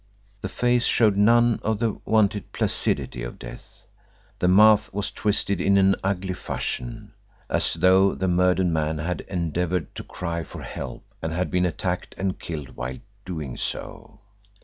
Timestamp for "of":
1.61-1.77, 3.21-3.37